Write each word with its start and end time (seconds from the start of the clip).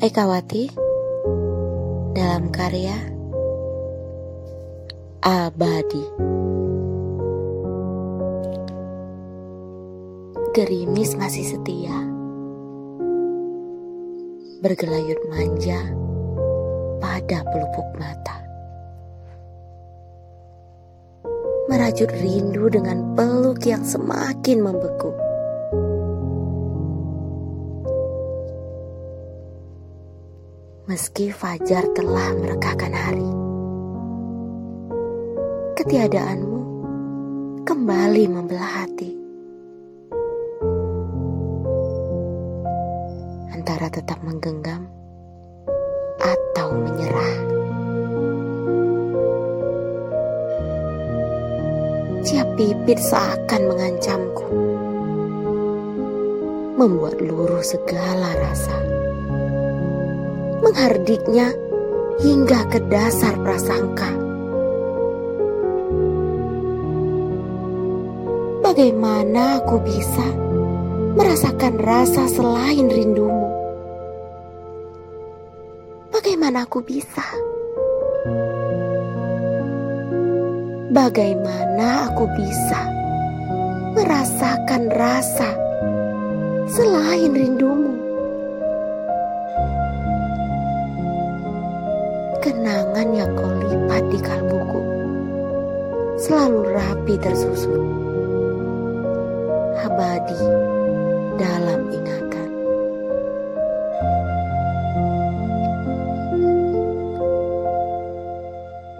Ekawati 0.00 0.64
dalam 2.16 2.48
karya 2.48 2.96
Abadi. 5.20 6.00
Gerimis 10.56 11.12
masih 11.20 11.44
setia. 11.52 11.92
Bergelayut 14.64 15.20
manja 15.28 15.92
pada 17.04 17.44
pelupuk 17.52 17.88
mata. 18.00 18.40
Merajut 21.68 22.08
rindu 22.24 22.72
dengan 22.72 23.04
peluk 23.12 23.68
yang 23.68 23.84
semakin 23.84 24.64
membeku 24.64 25.12
meski 30.88 31.28
fajar 31.28 31.84
telah 31.92 32.32
merekahkan 32.40 32.92
hari. 32.94 33.30
Ketiadaanmu 35.76 36.60
kembali 37.68 38.24
membelah 38.28 38.72
hati. 38.84 39.10
Antara 43.52 43.92
tetap 43.92 44.24
menggenggam 44.24 44.88
atau 46.20 46.68
menyerah. 46.72 47.36
Ciap 52.24 52.48
pipit 52.56 53.00
seakan 53.00 53.62
mengancamku. 53.68 54.48
Membuat 56.80 57.20
luruh 57.20 57.60
segala 57.60 58.32
rasa 58.40 58.99
menghardiknya 60.60 61.52
hingga 62.20 62.68
ke 62.68 62.78
dasar 62.92 63.36
prasangka. 63.40 64.12
Bagaimana 68.60 69.58
aku 69.58 69.82
bisa 69.82 70.26
merasakan 71.18 71.74
rasa 71.80 72.28
selain 72.30 72.86
rindumu? 72.86 73.50
Bagaimana 76.14 76.68
aku 76.68 76.84
bisa? 76.84 77.24
Bagaimana 80.90 82.10
aku 82.12 82.24
bisa 82.36 82.80
merasakan 83.96 84.92
rasa 84.92 85.50
selain 86.70 87.32
rindumu? 87.34 87.99
Kenangan 92.50 93.08
yang 93.14 93.30
kau 93.38 93.46
lipat 93.46 94.02
di 94.10 94.18
kalbuku. 94.18 94.82
Selalu 96.18 96.74
rapi 96.74 97.14
tersusun. 97.22 97.82
Abadi 99.86 100.42
dalam 101.38 101.86
ingatan. 101.94 102.50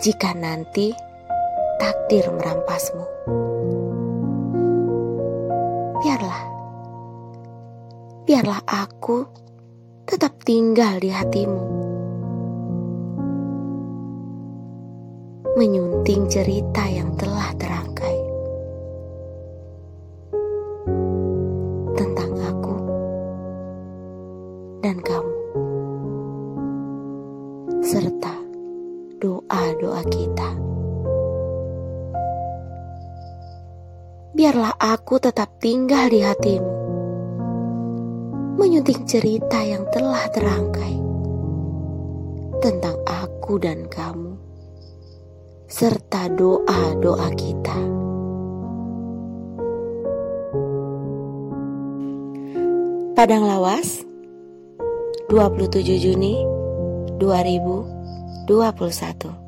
Jika 0.00 0.32
nanti 0.32 0.96
takdir 1.76 2.24
merampasmu 2.32 3.04
biarlah 6.04 6.40
biarlah 8.28 8.60
aku 8.68 9.24
tetap 10.04 10.36
tinggal 10.44 11.00
di 11.00 11.08
hatimu 11.08 11.83
menyunting 15.54 16.26
cerita 16.26 16.82
yang 16.90 17.14
telah 17.14 17.54
terangkai. 17.54 18.18
Tentang 21.94 22.32
aku 22.42 22.76
dan 24.82 24.98
kamu, 24.98 25.34
serta 27.86 28.34
doa-doa 29.22 30.02
kita. 30.10 30.50
Biarlah 34.34 34.74
aku 34.74 35.22
tetap 35.22 35.62
tinggal 35.62 36.10
di 36.10 36.18
hatimu, 36.18 36.74
menyunting 38.58 39.06
cerita 39.06 39.62
yang 39.62 39.86
telah 39.94 40.26
terangkai 40.34 40.98
tentang 42.58 42.98
aku 43.06 43.62
dan 43.62 43.86
kamu 43.86 44.34
serta 45.68 46.28
doa-doa 46.28 47.28
kita. 47.32 47.76
Padang 53.14 53.46
Lawas 53.46 54.02
27 55.30 56.02
Juni 56.02 56.42
2021 57.16 59.43